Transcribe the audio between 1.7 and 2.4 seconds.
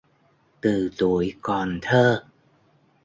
thơ